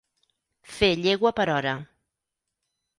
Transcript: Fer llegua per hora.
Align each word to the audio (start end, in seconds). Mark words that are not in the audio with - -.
Fer 0.77 0.89
llegua 1.03 1.33
per 1.41 1.47
hora. 1.59 1.77